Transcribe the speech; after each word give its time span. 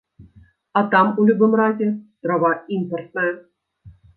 А 0.79 0.81
там 0.95 1.07
у 1.19 1.27
любым 1.31 1.53
разе 1.61 1.89
трава 2.27 2.51
імпартная. 2.79 3.31